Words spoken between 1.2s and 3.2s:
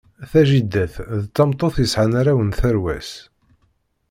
d tameṭṭut yesɛan arraw n tarwa-s.